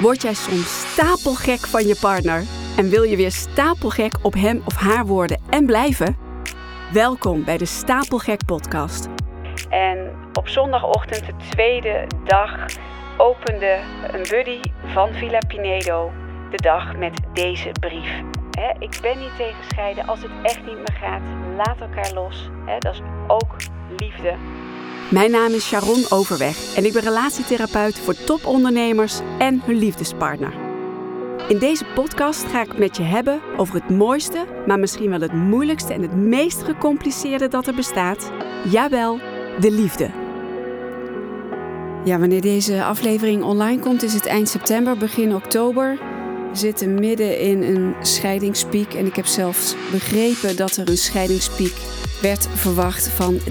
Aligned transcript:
Word 0.00 0.22
jij 0.22 0.34
soms 0.34 0.80
stapelgek 0.80 1.58
van 1.58 1.86
je 1.86 1.96
partner 2.00 2.44
en 2.76 2.88
wil 2.88 3.02
je 3.02 3.16
weer 3.16 3.30
stapelgek 3.30 4.18
op 4.22 4.34
hem 4.34 4.62
of 4.64 4.74
haar 4.74 5.06
worden 5.06 5.40
en 5.50 5.66
blijven? 5.66 6.16
Welkom 6.92 7.44
bij 7.44 7.58
de 7.58 7.64
Stapelgek 7.64 8.44
Podcast. 8.46 9.08
En 9.68 10.14
op 10.32 10.48
zondagochtend, 10.48 11.26
de 11.26 11.32
tweede 11.50 12.06
dag, 12.24 12.66
opende 13.16 13.78
een 14.12 14.26
buddy 14.30 14.60
van 14.84 15.12
Villa 15.12 15.38
Pinedo 15.46 16.12
de 16.50 16.62
dag 16.62 16.96
met 16.96 17.20
deze 17.32 17.70
brief. 17.80 18.22
ik 18.78 18.98
ben 19.02 19.18
niet 19.18 19.36
tegen 19.36 19.64
scheiden. 19.68 20.06
Als 20.06 20.22
het 20.22 20.30
echt 20.42 20.66
niet 20.66 20.76
meer 20.76 20.96
gaat, 21.00 21.22
laat 21.56 21.80
elkaar 21.80 22.12
los. 22.12 22.50
dat 22.78 22.94
is 22.94 23.00
ook 23.26 23.56
liefde. 23.98 24.34
Mijn 25.10 25.30
naam 25.30 25.52
is 25.52 25.66
Sharon 25.66 26.04
Overweg 26.08 26.74
en 26.76 26.84
ik 26.84 26.92
ben 26.92 27.02
relatietherapeut 27.02 27.98
voor 27.98 28.14
topondernemers 28.24 29.20
en 29.38 29.62
hun 29.64 29.76
liefdespartner. 29.76 30.54
In 31.48 31.58
deze 31.58 31.84
podcast 31.94 32.44
ga 32.44 32.62
ik 32.62 32.78
met 32.78 32.96
je 32.96 33.02
hebben 33.02 33.40
over 33.56 33.74
het 33.74 33.90
mooiste, 33.90 34.46
maar 34.66 34.78
misschien 34.78 35.10
wel 35.10 35.20
het 35.20 35.32
moeilijkste 35.32 35.92
en 35.92 36.02
het 36.02 36.16
meest 36.16 36.62
gecompliceerde 36.62 37.48
dat 37.48 37.66
er 37.66 37.74
bestaat. 37.74 38.32
Jawel, 38.70 39.18
de 39.60 39.70
liefde. 39.70 40.10
Ja, 42.04 42.18
wanneer 42.18 42.40
deze 42.40 42.84
aflevering 42.84 43.42
online 43.42 43.80
komt 43.80 44.02
is 44.02 44.14
het 44.14 44.26
eind 44.26 44.48
september, 44.48 44.96
begin 44.96 45.34
oktober. 45.34 45.98
We 46.50 46.56
zitten 46.58 46.94
midden 46.94 47.40
in 47.40 47.62
een 47.62 47.94
scheidingspiek 48.00 48.94
en 48.94 49.06
ik 49.06 49.16
heb 49.16 49.26
zelfs 49.26 49.74
begrepen 49.90 50.56
dat 50.56 50.76
er 50.76 50.88
een 50.88 50.98
scheidingspiek 50.98 51.76
werd 52.20 52.48
verwacht 52.54 53.08
van 53.08 53.38
30% 53.38 53.42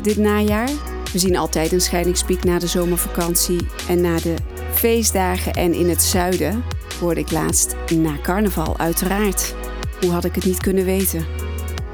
dit 0.00 0.16
najaar. 0.16 0.68
We 1.12 1.18
zien 1.18 1.36
altijd 1.36 1.72
een 1.72 1.80
scheidingspiek 1.80 2.44
na 2.44 2.58
de 2.58 2.66
zomervakantie 2.66 3.66
en 3.88 4.00
na 4.00 4.16
de 4.16 4.34
feestdagen. 4.72 5.52
En 5.52 5.74
in 5.74 5.88
het 5.88 6.02
zuiden 6.02 6.64
hoorde 7.00 7.20
ik 7.20 7.30
laatst 7.30 7.76
na 7.94 8.16
carnaval, 8.22 8.78
uiteraard. 8.78 9.54
Hoe 10.00 10.10
had 10.10 10.24
ik 10.24 10.34
het 10.34 10.44
niet 10.44 10.60
kunnen 10.60 10.84
weten? 10.84 11.26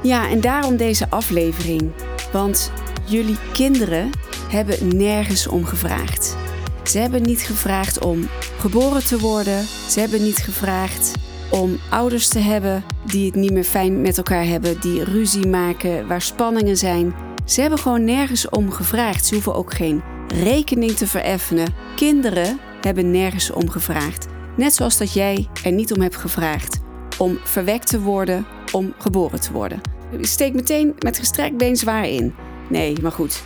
Ja, 0.03 0.29
en 0.29 0.41
daarom 0.41 0.77
deze 0.77 1.09
aflevering. 1.09 1.91
Want 2.31 2.71
jullie 3.05 3.37
kinderen 3.53 4.09
hebben 4.49 4.97
nergens 4.97 5.47
om 5.47 5.65
gevraagd. 5.65 6.37
Ze 6.87 6.99
hebben 6.99 7.21
niet 7.21 7.41
gevraagd 7.41 8.05
om 8.05 8.27
geboren 8.59 9.05
te 9.05 9.19
worden. 9.19 9.63
Ze 9.89 9.99
hebben 9.99 10.23
niet 10.23 10.37
gevraagd 10.37 11.11
om 11.49 11.79
ouders 11.89 12.27
te 12.27 12.39
hebben 12.39 12.83
die 13.05 13.25
het 13.25 13.35
niet 13.35 13.51
meer 13.51 13.63
fijn 13.63 14.01
met 14.01 14.17
elkaar 14.17 14.45
hebben, 14.45 14.81
die 14.81 15.03
ruzie 15.03 15.47
maken, 15.47 16.07
waar 16.07 16.21
spanningen 16.21 16.77
zijn. 16.77 17.13
Ze 17.45 17.61
hebben 17.61 17.79
gewoon 17.79 18.03
nergens 18.03 18.49
om 18.49 18.71
gevraagd. 18.71 19.25
Ze 19.25 19.33
hoeven 19.33 19.55
ook 19.55 19.73
geen 19.73 20.01
rekening 20.27 20.91
te 20.91 21.07
vereffenen. 21.07 21.73
Kinderen 21.95 22.59
hebben 22.81 23.11
nergens 23.11 23.51
om 23.51 23.69
gevraagd. 23.69 24.27
Net 24.57 24.73
zoals 24.73 24.97
dat 24.97 25.13
jij 25.13 25.47
er 25.63 25.71
niet 25.71 25.93
om 25.93 26.01
hebt 26.01 26.15
gevraagd 26.15 26.85
om 27.17 27.39
verwekt 27.43 27.87
te 27.87 27.99
worden, 27.99 28.45
om 28.71 28.93
geboren 28.97 29.41
te 29.41 29.51
worden. 29.51 29.81
Steek 30.21 30.53
meteen 30.53 30.95
met 30.99 31.19
gestrekt 31.19 31.57
been 31.57 31.75
zwaar 31.75 32.07
in. 32.07 32.33
Nee, 32.69 32.95
maar 33.01 33.11
goed. 33.11 33.43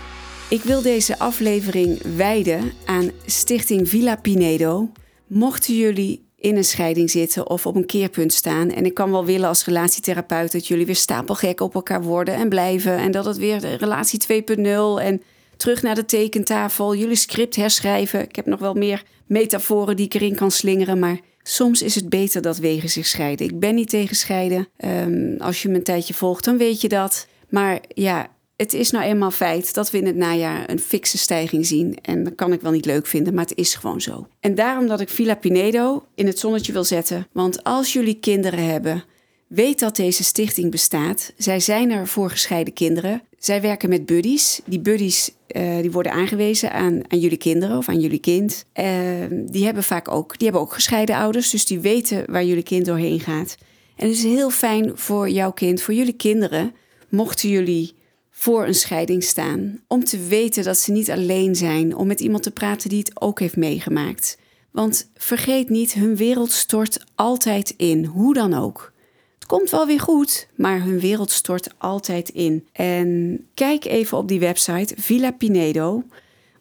Ik 0.51 0.63
wil 0.63 0.81
deze 0.81 1.19
aflevering 1.19 2.15
wijden 2.15 2.71
aan 2.85 3.11
Stichting 3.25 3.89
Villa 3.89 4.15
Pinedo. 4.15 4.91
Mochten 5.27 5.75
jullie 5.75 6.25
in 6.35 6.55
een 6.55 6.63
scheiding 6.63 7.09
zitten 7.09 7.49
of 7.49 7.65
op 7.65 7.75
een 7.75 7.85
keerpunt 7.85 8.33
staan. 8.33 8.71
En 8.71 8.85
ik 8.85 8.93
kan 8.93 9.11
wel 9.11 9.25
willen 9.25 9.47
als 9.47 9.65
relatietherapeut 9.65 10.51
dat 10.51 10.67
jullie 10.67 10.85
weer 10.85 10.95
stapelgek 10.95 11.59
op 11.59 11.75
elkaar 11.75 12.01
worden 12.01 12.33
en 12.33 12.49
blijven. 12.49 12.97
En 12.97 13.11
dat 13.11 13.25
het 13.25 13.37
weer 13.37 13.77
relatie 13.77 14.43
2.0 14.43 15.01
en 15.01 15.21
terug 15.57 15.81
naar 15.81 15.95
de 15.95 16.05
tekentafel, 16.05 16.95
jullie 16.95 17.15
script 17.15 17.55
herschrijven. 17.55 18.21
Ik 18.21 18.35
heb 18.35 18.45
nog 18.45 18.59
wel 18.59 18.73
meer 18.73 19.03
metaforen 19.25 19.95
die 19.95 20.05
ik 20.05 20.13
erin 20.13 20.35
kan 20.35 20.51
slingeren, 20.51 20.99
maar 20.99 21.19
soms 21.43 21.81
is 21.81 21.95
het 21.95 22.09
beter 22.09 22.41
dat 22.41 22.57
wegen 22.57 22.89
zich 22.89 23.05
scheiden. 23.05 23.45
Ik 23.45 23.59
ben 23.59 23.75
niet 23.75 23.89
tegen 23.89 24.15
scheiden. 24.15 24.67
Ehm, 24.77 25.35
als 25.37 25.61
je 25.61 25.69
me 25.69 25.75
een 25.75 25.83
tijdje 25.83 26.13
volgt, 26.13 26.43
dan 26.43 26.57
weet 26.57 26.81
je 26.81 26.87
dat. 26.89 27.27
Maar 27.49 27.79
ja, 27.87 28.29
het 28.61 28.73
is 28.73 28.91
nou 28.91 29.05
eenmaal 29.05 29.31
feit 29.31 29.73
dat 29.73 29.91
we 29.91 29.97
in 29.97 30.05
het 30.05 30.15
najaar 30.15 30.69
een 30.69 30.79
fikse 30.79 31.17
stijging 31.17 31.65
zien. 31.65 31.97
En 32.01 32.23
dat 32.23 32.35
kan 32.35 32.53
ik 32.53 32.61
wel 32.61 32.71
niet 32.71 32.85
leuk 32.85 33.07
vinden, 33.07 33.33
maar 33.33 33.45
het 33.45 33.57
is 33.57 33.75
gewoon 33.75 34.01
zo. 34.01 34.27
En 34.39 34.55
daarom 34.55 34.87
dat 34.87 34.99
ik 34.99 35.09
Villa 35.09 35.35
Pinedo 35.35 36.05
in 36.15 36.25
het 36.25 36.39
zonnetje 36.39 36.71
wil 36.71 36.83
zetten. 36.83 37.27
Want 37.31 37.63
als 37.63 37.93
jullie 37.93 38.19
kinderen 38.19 38.65
hebben, 38.65 39.03
weet 39.47 39.79
dat 39.79 39.95
deze 39.95 40.23
stichting 40.23 40.71
bestaat. 40.71 41.33
Zij 41.37 41.59
zijn 41.59 41.91
er 41.91 42.07
voor 42.07 42.29
gescheiden 42.29 42.73
kinderen. 42.73 43.21
Zij 43.37 43.61
werken 43.61 43.89
met 43.89 44.05
buddies. 44.05 44.61
Die 44.65 44.79
buddies 44.79 45.31
uh, 45.47 45.77
die 45.81 45.91
worden 45.91 46.11
aangewezen 46.11 46.71
aan, 46.71 47.01
aan 47.07 47.19
jullie 47.19 47.37
kinderen 47.37 47.77
of 47.77 47.89
aan 47.89 47.99
jullie 47.99 48.19
kind. 48.19 48.65
Uh, 48.79 48.85
die 49.29 49.65
hebben 49.65 49.83
vaak 49.83 50.11
ook, 50.11 50.37
die 50.37 50.47
hebben 50.47 50.61
ook 50.61 50.73
gescheiden 50.73 51.15
ouders, 51.15 51.49
dus 51.49 51.65
die 51.65 51.79
weten 51.79 52.23
waar 52.31 52.43
jullie 52.43 52.63
kind 52.63 52.85
doorheen 52.85 53.19
gaat. 53.19 53.57
En 53.95 54.07
het 54.07 54.17
is 54.17 54.23
heel 54.23 54.49
fijn 54.49 54.91
voor 54.93 55.29
jouw 55.29 55.51
kind, 55.51 55.81
voor 55.81 55.93
jullie 55.93 56.13
kinderen, 56.13 56.75
mochten 57.09 57.49
jullie 57.49 57.99
voor 58.41 58.67
een 58.67 58.75
scheiding 58.75 59.23
staan. 59.23 59.79
Om 59.87 60.03
te 60.03 60.27
weten 60.27 60.63
dat 60.63 60.77
ze 60.77 60.91
niet 60.91 61.11
alleen 61.11 61.55
zijn, 61.55 61.95
om 61.95 62.07
met 62.07 62.19
iemand 62.19 62.43
te 62.43 62.51
praten 62.51 62.89
die 62.89 62.99
het 62.99 63.21
ook 63.21 63.39
heeft 63.39 63.55
meegemaakt. 63.55 64.37
Want 64.71 65.09
vergeet 65.15 65.69
niet, 65.69 65.93
hun 65.93 66.15
wereld 66.15 66.51
stort 66.51 67.03
altijd 67.15 67.73
in, 67.77 68.05
hoe 68.05 68.33
dan 68.33 68.53
ook. 68.53 68.93
Het 69.33 69.45
komt 69.45 69.69
wel 69.69 69.85
weer 69.85 69.99
goed, 69.99 70.47
maar 70.55 70.83
hun 70.83 70.99
wereld 70.99 71.31
stort 71.31 71.69
altijd 71.77 72.29
in. 72.29 72.67
En 72.71 73.39
kijk 73.53 73.85
even 73.85 74.17
op 74.17 74.27
die 74.27 74.39
website 74.39 74.93
Villa 74.97 75.31
Pinedo, 75.31 76.03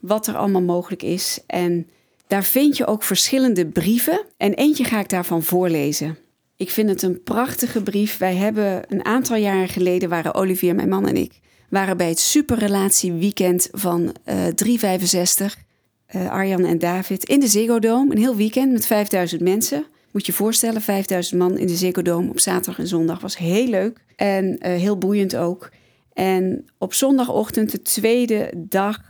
wat 0.01 0.27
er 0.27 0.37
allemaal 0.37 0.63
mogelijk 0.63 1.03
is. 1.03 1.41
En 1.47 1.89
daar 2.27 2.45
vind 2.45 2.77
je 2.77 2.87
ook 2.87 3.03
verschillende 3.03 3.67
brieven. 3.67 4.25
En 4.37 4.55
eentje 4.55 4.85
ga 4.85 5.01
ik 5.01 5.09
daarvan 5.09 5.43
voorlezen. 5.43 6.19
Ik 6.57 6.71
vind 6.71 6.89
het 6.89 7.03
een 7.03 7.23
prachtige 7.23 7.83
brief. 7.83 8.19
Wij 8.19 8.35
hebben 8.35 8.83
een 8.89 9.05
aantal 9.05 9.37
jaren 9.37 9.69
geleden 9.69 10.09
waren 10.09 10.35
Olivier, 10.35 10.75
mijn 10.75 10.89
man 10.89 11.07
en 11.07 11.17
ik 11.17 11.41
waren 11.71 11.97
bij 11.97 12.09
het 12.09 12.19
superrelatie 12.19 13.13
weekend 13.13 13.69
van 13.73 14.01
uh, 14.01 14.47
365. 14.47 15.59
Uh, 16.17 16.31
Arjan 16.31 16.65
en 16.65 16.79
David 16.79 17.25
in 17.25 17.41
de 17.41 17.49
Ziggo 17.49 17.79
Dome. 17.79 18.11
Een 18.11 18.19
heel 18.19 18.37
weekend 18.37 18.73
met 18.73 18.87
5000 18.87 19.41
mensen. 19.41 19.85
Moet 20.11 20.27
je 20.27 20.33
voorstellen, 20.33 20.83
5000 20.83 21.39
man 21.39 21.59
in 21.59 21.67
de 21.67 21.77
Ziggo 21.77 22.03
Dome 22.03 22.31
op 22.31 22.41
zaterdag 22.41 22.79
en 22.79 22.87
zondag. 22.87 23.21
Was 23.21 23.39
heel 23.39 23.67
leuk 23.67 24.05
en 24.17 24.45
uh, 24.45 24.59
heel 24.61 24.99
boeiend 24.99 25.37
ook. 25.37 25.71
En 26.13 26.65
op 26.79 26.95
zondagochtend, 26.95 27.71
de 27.71 27.83
tweede 27.83 28.53
dag, 28.57 29.01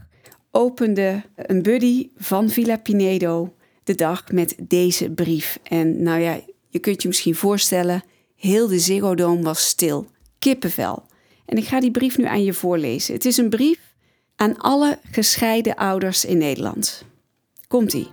opende 0.50 1.22
een 1.36 1.62
buddy 1.62 2.08
van 2.16 2.48
Villa 2.48 2.76
Pinedo 2.76 3.54
de 3.84 3.94
dag 3.94 4.32
met 4.32 4.54
deze 4.58 5.10
brief. 5.10 5.58
En 5.62 6.02
nou 6.02 6.20
ja, 6.20 6.40
je 6.68 6.78
kunt 6.78 7.02
je 7.02 7.08
misschien 7.08 7.34
voorstellen, 7.34 8.02
heel 8.36 8.66
de 8.66 8.78
Ziggo 8.78 9.14
Dome 9.14 9.42
was 9.42 9.66
stil. 9.66 10.06
Kippenvel. 10.38 11.08
En 11.50 11.56
ik 11.56 11.66
ga 11.66 11.80
die 11.80 11.90
brief 11.90 12.18
nu 12.18 12.24
aan 12.24 12.44
je 12.44 12.52
voorlezen. 12.52 13.14
Het 13.14 13.24
is 13.24 13.36
een 13.36 13.48
brief 13.48 13.78
aan 14.36 14.58
alle 14.58 14.98
gescheiden 15.10 15.74
ouders 15.74 16.24
in 16.24 16.38
Nederland. 16.38 17.04
Komt-ie. 17.68 18.08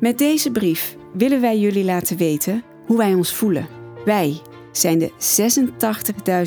Met 0.00 0.18
deze 0.18 0.50
brief 0.50 0.96
willen 1.12 1.40
wij 1.40 1.58
jullie 1.58 1.84
laten 1.84 2.16
weten 2.16 2.62
hoe 2.86 2.96
wij 2.96 3.14
ons 3.14 3.32
voelen. 3.32 3.66
Wij 4.04 4.40
zijn 4.72 4.98
de 4.98 5.10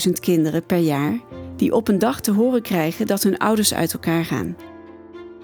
86.000 0.08 0.12
kinderen 0.20 0.66
per 0.66 0.78
jaar 0.78 1.20
die 1.56 1.74
op 1.74 1.88
een 1.88 2.00
dag 2.00 2.22
te 2.22 2.32
horen 2.32 2.62
krijgen 2.62 3.08
dat 3.08 3.24
hun 3.24 3.38
ouders 3.38 3.74
uit 3.74 3.94
elkaar 3.94 4.26
gaan. 4.26 4.58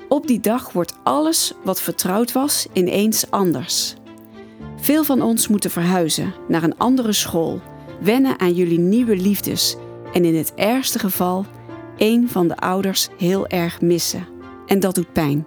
Op 0.08 0.28
die 0.28 0.40
dag 0.40 0.72
wordt 0.72 0.94
alles 1.04 1.54
wat 1.64 1.82
vertrouwd 1.82 2.32
was 2.32 2.68
ineens 2.74 3.32
anders. 3.32 3.96
Veel 4.78 5.04
van 5.04 5.22
ons 5.22 5.48
moeten 5.48 5.72
verhuizen 5.72 6.34
naar 6.48 6.64
een 6.64 6.78
andere 6.78 7.14
school, 7.14 7.62
wennen 8.02 8.40
aan 8.40 8.54
jullie 8.54 8.80
nieuwe 8.80 9.16
liefdes 9.16 9.76
en 10.16 10.26
in 10.26 10.36
het 10.36 10.54
ergste 10.54 11.00
geval 11.00 11.46
één 11.98 12.30
van 12.30 12.48
de 12.48 12.58
ouders 12.58 13.08
heel 13.18 13.48
erg 13.48 13.82
missen. 13.82 14.28
En 14.66 14.80
dat 14.80 14.96
doet 14.96 15.14
pijn. 15.14 15.46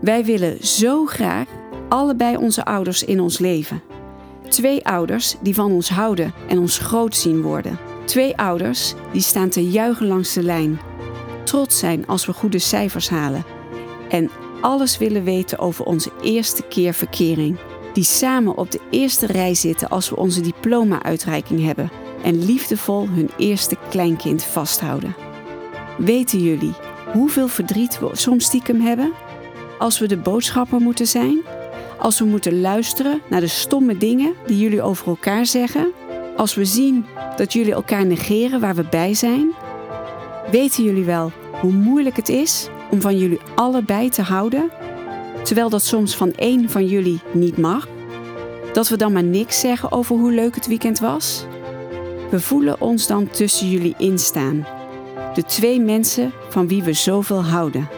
Wij 0.00 0.24
willen 0.24 0.66
zo 0.66 1.06
graag 1.06 1.46
allebei 1.88 2.36
onze 2.36 2.64
ouders 2.64 3.04
in 3.04 3.20
ons 3.20 3.38
leven. 3.38 3.82
Twee 4.48 4.86
ouders 4.86 5.34
die 5.40 5.54
van 5.54 5.72
ons 5.72 5.88
houden 5.88 6.34
en 6.48 6.58
ons 6.58 6.78
groot 6.78 7.16
zien 7.16 7.42
worden. 7.42 7.78
Twee 8.04 8.36
ouders 8.36 8.94
die 9.12 9.20
staan 9.20 9.48
te 9.48 9.70
juichen 9.70 10.06
langs 10.06 10.32
de 10.32 10.42
lijn. 10.42 10.80
Trots 11.44 11.78
zijn 11.78 12.06
als 12.06 12.26
we 12.26 12.32
goede 12.32 12.58
cijfers 12.58 13.08
halen. 13.08 13.44
En 14.08 14.30
alles 14.60 14.98
willen 14.98 15.24
weten 15.24 15.58
over 15.58 15.84
onze 15.84 16.10
eerste 16.22 16.62
keer 16.62 16.94
verkering. 16.94 17.58
Die 17.92 18.04
samen 18.04 18.56
op 18.56 18.70
de 18.70 18.80
eerste 18.90 19.26
rij 19.26 19.54
zitten 19.54 19.88
als 19.88 20.10
we 20.10 20.16
onze 20.16 20.40
diploma-uitreiking 20.40 21.64
hebben 21.64 21.90
en 22.22 22.44
liefdevol 22.44 23.08
hun 23.08 23.30
eerste 23.36 23.76
kleinkind 23.90 24.44
vasthouden. 24.44 25.14
Weten 25.98 26.38
jullie 26.38 26.74
hoeveel 27.12 27.48
verdriet 27.48 27.98
we 27.98 28.08
soms 28.12 28.44
stiekem 28.44 28.80
hebben? 28.80 29.12
Als 29.78 29.98
we 29.98 30.06
de 30.06 30.16
boodschapper 30.16 30.80
moeten 30.80 31.06
zijn? 31.06 31.40
Als 31.98 32.18
we 32.18 32.24
moeten 32.24 32.60
luisteren 32.60 33.20
naar 33.30 33.40
de 33.40 33.46
stomme 33.46 33.96
dingen 33.96 34.34
die 34.46 34.58
jullie 34.58 34.82
over 34.82 35.06
elkaar 35.06 35.46
zeggen? 35.46 35.92
Als 36.36 36.54
we 36.54 36.64
zien 36.64 37.06
dat 37.36 37.52
jullie 37.52 37.72
elkaar 37.72 38.06
negeren 38.06 38.60
waar 38.60 38.74
we 38.74 38.84
bij 38.90 39.14
zijn? 39.14 39.52
Weten 40.50 40.84
jullie 40.84 41.04
wel 41.04 41.32
hoe 41.60 41.72
moeilijk 41.72 42.16
het 42.16 42.28
is 42.28 42.68
om 42.90 43.00
van 43.00 43.18
jullie 43.18 43.40
allebei 43.54 44.08
te 44.08 44.22
houden? 44.22 44.70
terwijl 45.48 45.68
dat 45.68 45.82
soms 45.82 46.16
van 46.16 46.32
één 46.32 46.70
van 46.70 46.86
jullie 46.86 47.20
niet 47.32 47.56
mag? 47.56 47.88
Dat 48.72 48.88
we 48.88 48.96
dan 48.96 49.12
maar 49.12 49.24
niks 49.24 49.60
zeggen 49.60 49.92
over 49.92 50.16
hoe 50.16 50.32
leuk 50.32 50.54
het 50.54 50.66
weekend 50.66 50.98
was? 50.98 51.44
We 52.30 52.40
voelen 52.40 52.80
ons 52.80 53.06
dan 53.06 53.30
tussen 53.30 53.70
jullie 53.70 53.94
instaan. 53.98 54.66
De 55.34 55.42
twee 55.42 55.80
mensen 55.80 56.32
van 56.48 56.68
wie 56.68 56.82
we 56.82 56.92
zoveel 56.92 57.44
houden. 57.44 57.88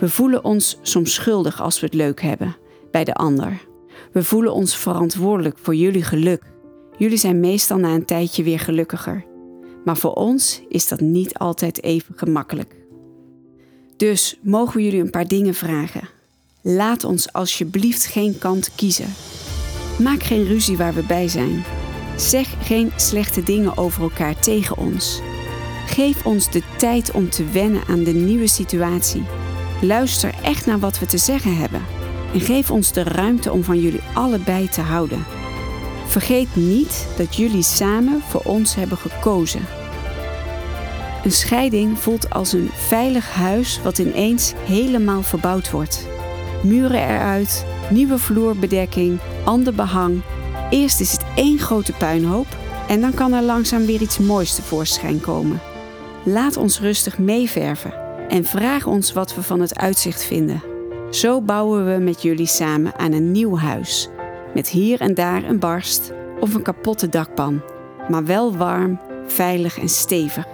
We 0.00 0.08
voelen 0.08 0.44
ons 0.44 0.78
soms 0.82 1.14
schuldig 1.14 1.60
als 1.60 1.80
we 1.80 1.86
het 1.86 1.94
leuk 1.94 2.22
hebben 2.22 2.56
bij 2.90 3.04
de 3.04 3.14
ander. 3.14 3.60
We 4.12 4.24
voelen 4.24 4.52
ons 4.52 4.76
verantwoordelijk 4.76 5.58
voor 5.62 5.74
jullie 5.74 6.02
geluk. 6.02 6.42
Jullie 6.96 7.18
zijn 7.18 7.40
meestal 7.40 7.78
na 7.78 7.94
een 7.94 8.04
tijdje 8.04 8.42
weer 8.42 8.60
gelukkiger. 8.60 9.24
Maar 9.84 9.96
voor 9.96 10.12
ons 10.12 10.62
is 10.68 10.88
dat 10.88 11.00
niet 11.00 11.38
altijd 11.38 11.82
even 11.82 12.14
gemakkelijk. 12.16 12.74
Dus 13.96 14.38
mogen 14.42 14.76
we 14.76 14.82
jullie 14.82 15.00
een 15.00 15.10
paar 15.10 15.28
dingen 15.28 15.54
vragen. 15.54 16.08
Laat 16.62 17.04
ons 17.04 17.32
alsjeblieft 17.32 18.06
geen 18.06 18.38
kant 18.38 18.74
kiezen. 18.74 19.14
Maak 19.98 20.22
geen 20.22 20.44
ruzie 20.44 20.76
waar 20.76 20.94
we 20.94 21.02
bij 21.02 21.28
zijn. 21.28 21.64
Zeg 22.16 22.54
geen 22.62 22.92
slechte 22.96 23.42
dingen 23.42 23.76
over 23.76 24.02
elkaar 24.02 24.38
tegen 24.38 24.76
ons. 24.76 25.20
Geef 25.86 26.26
ons 26.26 26.50
de 26.50 26.62
tijd 26.76 27.10
om 27.10 27.30
te 27.30 27.44
wennen 27.50 27.82
aan 27.88 28.04
de 28.04 28.12
nieuwe 28.12 28.46
situatie. 28.46 29.24
Luister 29.80 30.34
echt 30.42 30.66
naar 30.66 30.78
wat 30.78 30.98
we 30.98 31.06
te 31.06 31.18
zeggen 31.18 31.56
hebben. 31.56 31.82
En 32.32 32.40
geef 32.40 32.70
ons 32.70 32.92
de 32.92 33.02
ruimte 33.02 33.52
om 33.52 33.64
van 33.64 33.80
jullie 33.80 34.00
allebei 34.14 34.68
te 34.68 34.80
houden. 34.80 35.24
Vergeet 36.06 36.56
niet 36.56 37.08
dat 37.16 37.36
jullie 37.36 37.62
samen 37.62 38.22
voor 38.28 38.42
ons 38.44 38.74
hebben 38.74 38.98
gekozen. 38.98 39.66
Een 41.24 41.32
scheiding 41.32 41.98
voelt 41.98 42.30
als 42.30 42.52
een 42.52 42.70
veilig 42.72 43.32
huis 43.32 43.80
wat 43.82 43.98
ineens 43.98 44.52
helemaal 44.64 45.22
verbouwd 45.22 45.70
wordt. 45.70 46.06
Muren 46.62 47.08
eruit, 47.08 47.66
nieuwe 47.90 48.18
vloerbedekking, 48.18 49.18
ander 49.44 49.74
behang. 49.74 50.22
Eerst 50.70 51.00
is 51.00 51.12
het 51.12 51.24
één 51.34 51.58
grote 51.58 51.92
puinhoop 51.92 52.46
en 52.88 53.00
dan 53.00 53.14
kan 53.14 53.32
er 53.32 53.42
langzaam 53.42 53.86
weer 53.86 54.00
iets 54.00 54.18
moois 54.18 54.54
tevoorschijn 54.54 55.20
komen. 55.20 55.60
Laat 56.24 56.56
ons 56.56 56.80
rustig 56.80 57.18
meeverven 57.18 57.94
en 58.28 58.44
vraag 58.44 58.86
ons 58.86 59.12
wat 59.12 59.34
we 59.34 59.42
van 59.42 59.60
het 59.60 59.78
uitzicht 59.78 60.24
vinden. 60.24 60.62
Zo 61.10 61.40
bouwen 61.40 61.94
we 61.94 62.00
met 62.00 62.22
jullie 62.22 62.46
samen 62.46 62.98
aan 62.98 63.12
een 63.12 63.32
nieuw 63.32 63.56
huis. 63.56 64.08
Met 64.54 64.68
hier 64.68 65.00
en 65.00 65.14
daar 65.14 65.44
een 65.44 65.58
barst 65.58 66.12
of 66.40 66.54
een 66.54 66.62
kapotte 66.62 67.08
dakpan, 67.08 67.62
maar 68.08 68.24
wel 68.24 68.56
warm, 68.56 69.00
veilig 69.26 69.78
en 69.78 69.88
stevig. 69.88 70.46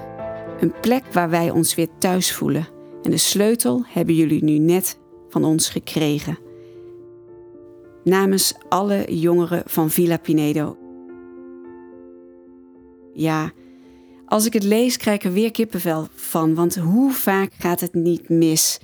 Een 0.60 0.74
plek 0.80 1.04
waar 1.12 1.30
wij 1.30 1.50
ons 1.50 1.74
weer 1.74 1.88
thuis 1.98 2.32
voelen. 2.32 2.68
En 3.02 3.10
de 3.10 3.16
sleutel 3.16 3.84
hebben 3.88 4.14
jullie 4.14 4.44
nu 4.44 4.58
net 4.58 4.98
van 5.28 5.44
ons 5.44 5.68
gekregen. 5.68 6.38
Namens 8.04 8.54
alle 8.68 9.18
jongeren 9.18 9.62
van 9.66 9.90
Villa 9.90 10.16
Pinedo. 10.16 10.76
Ja, 13.14 13.52
als 14.26 14.46
ik 14.46 14.52
het 14.52 14.62
lees, 14.62 14.96
krijg 14.96 15.16
ik 15.16 15.24
er 15.24 15.32
weer 15.32 15.50
kippenvel 15.50 16.08
van. 16.14 16.54
Want 16.54 16.76
hoe 16.76 17.12
vaak 17.12 17.52
gaat 17.58 17.80
het 17.80 17.94
niet 17.94 18.28
mis? 18.28 18.78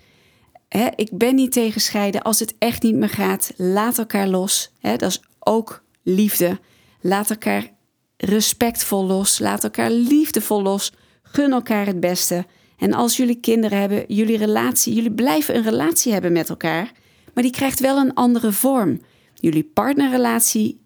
ik 0.95 1.09
ben 1.13 1.35
niet 1.35 1.53
tegen 1.53 1.81
scheiden. 1.81 2.23
Als 2.23 2.39
het 2.39 2.55
echt 2.59 2.83
niet 2.83 2.95
meer 2.95 3.09
gaat, 3.09 3.53
laat 3.57 3.99
elkaar 3.99 4.29
los. 4.29 4.73
dat 4.81 5.03
is 5.03 5.23
ook 5.39 5.83
liefde. 6.03 6.59
Laat 7.01 7.31
elkaar 7.31 7.71
respectvol 8.17 9.07
los. 9.07 9.39
Laat 9.39 9.65
elkaar 9.65 9.91
liefdevol 9.91 10.63
los. 10.63 10.93
Gun 11.23 11.53
elkaar 11.53 11.87
het 11.87 12.01
beste. 12.01 12.47
En 12.79 12.93
als 12.93 13.17
jullie 13.17 13.41
kinderen 13.41 13.81
hebben, 13.81 14.05
jullie 14.07 14.37
relatie, 14.37 14.95
jullie 14.95 15.13
blijven 15.13 15.57
een 15.57 15.63
relatie 15.63 16.13
hebben 16.13 16.33
met 16.33 16.49
elkaar, 16.49 16.93
maar 17.39 17.47
die 17.47 17.57
krijgt 17.57 17.81
wel 17.81 17.99
een 17.99 18.15
andere 18.15 18.53
vorm. 18.53 19.01
Jullie 19.35 19.71
partnerrelatie, 19.75 20.81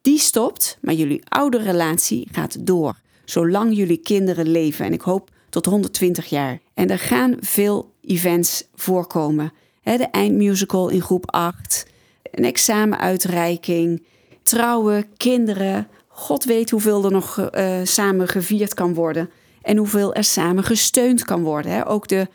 die 0.00 0.18
stopt, 0.18 0.78
maar 0.80 0.94
jullie 0.94 1.22
oude 1.28 1.58
relatie 1.58 2.28
gaat 2.32 2.66
door. 2.66 3.00
Zolang 3.24 3.76
jullie 3.76 3.96
kinderen 3.96 4.48
leven. 4.48 4.84
En 4.84 4.92
ik 4.92 5.00
hoop 5.00 5.30
tot 5.48 5.66
120 5.66 6.26
jaar. 6.26 6.58
En 6.74 6.90
er 6.90 6.98
gaan 6.98 7.36
veel 7.40 7.94
events 8.00 8.68
voorkomen. 8.74 9.52
De 9.82 10.08
eindmusical 10.10 10.88
in 10.88 11.00
groep 11.00 11.30
8, 11.30 11.86
een 12.22 12.44
examenuitreiking, 12.44 14.06
trouwen, 14.42 15.06
kinderen. 15.16 15.88
God 16.08 16.44
weet 16.44 16.70
hoeveel 16.70 17.04
er 17.04 17.12
nog 17.12 17.50
uh, 17.54 17.80
samen 17.82 18.28
gevierd 18.28 18.74
kan 18.74 18.94
worden. 18.94 19.30
En 19.62 19.76
hoeveel 19.76 20.14
er 20.14 20.24
samen 20.24 20.64
gesteund 20.64 21.24
kan 21.24 21.42
worden. 21.42 21.86
Ook 21.86 22.08
de, 22.08 22.28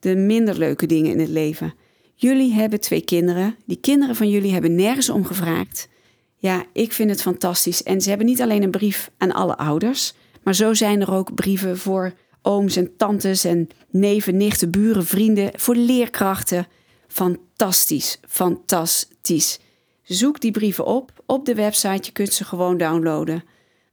de 0.00 0.16
minder 0.16 0.58
leuke 0.58 0.86
dingen 0.86 1.10
in 1.10 1.20
het 1.20 1.28
leven. 1.28 1.74
Jullie 2.14 2.52
hebben 2.52 2.80
twee 2.80 3.00
kinderen. 3.00 3.56
Die 3.64 3.80
kinderen 3.80 4.16
van 4.16 4.30
jullie 4.30 4.52
hebben 4.52 4.74
nergens 4.74 5.08
om 5.08 5.24
gevraagd. 5.24 5.88
Ja, 6.36 6.64
ik 6.72 6.92
vind 6.92 7.10
het 7.10 7.22
fantastisch. 7.22 7.82
En 7.82 8.00
ze 8.00 8.08
hebben 8.08 8.26
niet 8.26 8.42
alleen 8.42 8.62
een 8.62 8.70
brief 8.70 9.10
aan 9.18 9.32
alle 9.32 9.56
ouders, 9.56 10.14
maar 10.42 10.54
zo 10.54 10.74
zijn 10.74 11.00
er 11.00 11.12
ook 11.12 11.34
brieven 11.34 11.78
voor 11.78 12.12
ooms 12.42 12.76
en 12.76 12.96
tantes 12.96 13.44
en 13.44 13.68
neven, 13.90 14.36
nichten, 14.36 14.70
buren, 14.70 15.06
vrienden, 15.06 15.50
voor 15.54 15.76
leerkrachten. 15.76 16.66
Fantastisch, 17.08 18.18
fantastisch. 18.28 19.58
Zoek 20.02 20.40
die 20.40 20.50
brieven 20.50 20.86
op 20.86 21.22
op 21.26 21.46
de 21.46 21.54
website. 21.54 22.06
Je 22.06 22.12
kunt 22.12 22.32
ze 22.32 22.44
gewoon 22.44 22.76
downloaden 22.76 23.44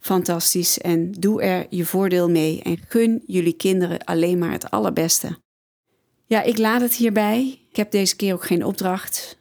fantastisch 0.02 0.78
en 0.78 1.12
doe 1.12 1.42
er 1.42 1.66
je 1.70 1.86
voordeel 1.86 2.30
mee 2.30 2.62
en 2.62 2.78
gun 2.88 3.24
jullie 3.26 3.54
kinderen 3.54 4.04
alleen 4.04 4.38
maar 4.38 4.52
het 4.52 4.72
allerbeste. 4.72 5.40
Ja, 6.26 6.42
ik 6.42 6.58
laat 6.58 6.82
het 6.82 6.94
hierbij. 6.94 7.61
Ik 7.72 7.78
heb 7.78 7.92
deze 7.92 8.16
keer 8.16 8.34
ook 8.34 8.46
geen 8.46 8.66
opdracht. 8.66 9.40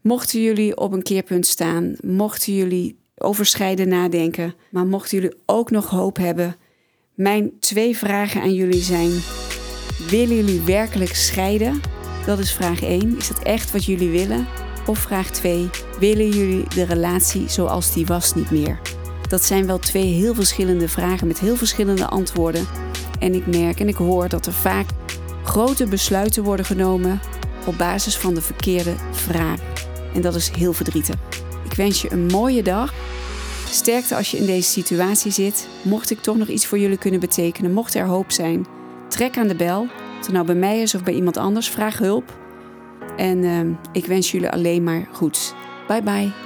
Mochten 0.00 0.42
jullie 0.42 0.76
op 0.76 0.92
een 0.92 1.02
keerpunt 1.02 1.46
staan, 1.46 1.94
mochten 2.00 2.54
jullie 2.54 2.98
over 3.16 3.46
scheiden 3.46 3.88
nadenken, 3.88 4.54
maar 4.70 4.86
mochten 4.86 5.20
jullie 5.20 5.36
ook 5.46 5.70
nog 5.70 5.90
hoop 5.90 6.16
hebben, 6.16 6.56
mijn 7.14 7.58
twee 7.60 7.96
vragen 7.96 8.40
aan 8.40 8.54
jullie 8.54 8.82
zijn: 8.82 9.10
willen 10.10 10.36
jullie 10.36 10.60
werkelijk 10.60 11.14
scheiden? 11.14 11.80
Dat 12.26 12.38
is 12.38 12.52
vraag 12.52 12.82
1. 12.82 13.16
Is 13.16 13.28
dat 13.28 13.42
echt 13.42 13.72
wat 13.72 13.84
jullie 13.84 14.10
willen? 14.10 14.46
Of 14.86 14.98
vraag 14.98 15.30
2: 15.30 15.70
willen 15.98 16.28
jullie 16.28 16.68
de 16.68 16.84
relatie 16.84 17.48
zoals 17.48 17.92
die 17.92 18.06
was 18.06 18.34
niet 18.34 18.50
meer? 18.50 18.80
Dat 19.28 19.44
zijn 19.44 19.66
wel 19.66 19.78
twee 19.78 20.12
heel 20.12 20.34
verschillende 20.34 20.88
vragen 20.88 21.26
met 21.26 21.40
heel 21.40 21.56
verschillende 21.56 22.06
antwoorden. 22.06 22.66
En 23.18 23.34
ik 23.34 23.46
merk 23.46 23.80
en 23.80 23.88
ik 23.88 23.96
hoor 23.96 24.28
dat 24.28 24.46
er 24.46 24.52
vaak 24.52 24.86
grote 25.42 25.86
besluiten 25.86 26.42
worden 26.42 26.66
genomen 26.66 27.20
op 27.66 27.78
basis 27.78 28.16
van 28.16 28.34
de 28.34 28.42
verkeerde 28.42 28.94
vraag. 29.10 29.60
En 30.14 30.20
dat 30.20 30.34
is 30.34 30.50
heel 30.50 30.72
verdrietig. 30.72 31.16
Ik 31.64 31.72
wens 31.72 32.02
je 32.02 32.12
een 32.12 32.26
mooie 32.26 32.62
dag. 32.62 32.94
Sterkte 33.70 34.16
als 34.16 34.30
je 34.30 34.36
in 34.36 34.46
deze 34.46 34.70
situatie 34.70 35.30
zit. 35.30 35.68
Mocht 35.82 36.10
ik 36.10 36.20
toch 36.20 36.36
nog 36.36 36.48
iets 36.48 36.66
voor 36.66 36.78
jullie 36.78 36.98
kunnen 36.98 37.20
betekenen, 37.20 37.72
mocht 37.72 37.94
er 37.94 38.06
hoop 38.06 38.30
zijn, 38.30 38.66
trek 39.08 39.38
aan 39.38 39.48
de 39.48 39.56
bel. 39.56 39.86
Of 40.20 40.32
nou 40.32 40.46
bij 40.46 40.54
mij 40.54 40.80
is 40.80 40.94
of 40.94 41.02
bij 41.04 41.14
iemand 41.14 41.36
anders, 41.36 41.68
vraag 41.68 41.98
hulp. 41.98 42.38
En 43.16 43.42
uh, 43.42 43.60
ik 43.92 44.06
wens 44.06 44.30
jullie 44.30 44.50
alleen 44.50 44.82
maar 44.82 45.08
goeds. 45.12 45.52
Bye 45.88 46.02
bye. 46.02 46.45